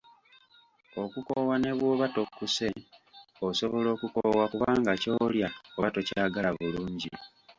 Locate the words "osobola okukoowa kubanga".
3.47-4.91